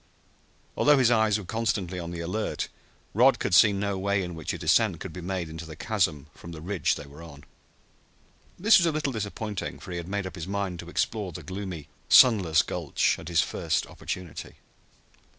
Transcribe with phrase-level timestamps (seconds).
[0.75, 2.69] Although his eyes were constantly on the alert,
[3.13, 6.25] Rod could see no way in which a descent could be made into the chasm
[6.33, 7.43] from the ridge they were on.
[8.57, 11.43] This was a little disappointing, for he had made up his mind to explore the
[11.43, 14.55] gloomy, sunless gulch at his first opportunity.